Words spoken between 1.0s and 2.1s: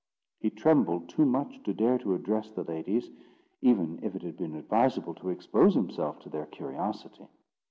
too much to dare